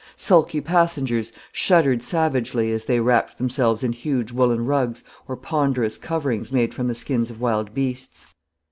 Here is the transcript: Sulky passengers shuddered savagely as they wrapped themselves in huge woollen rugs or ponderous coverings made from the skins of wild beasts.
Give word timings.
Sulky 0.15 0.61
passengers 0.61 1.31
shuddered 1.51 2.01
savagely 2.01 2.71
as 2.71 2.85
they 2.85 2.99
wrapped 2.99 3.37
themselves 3.37 3.83
in 3.83 3.93
huge 3.93 4.31
woollen 4.31 4.65
rugs 4.65 5.03
or 5.27 5.37
ponderous 5.37 5.99
coverings 5.99 6.51
made 6.51 6.73
from 6.73 6.87
the 6.87 6.95
skins 6.95 7.29
of 7.29 7.39
wild 7.39 7.75
beasts. 7.75 8.25